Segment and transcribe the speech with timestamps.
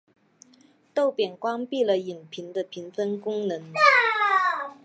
[0.95, 3.71] 豆瓣关闭了影片的评分功能。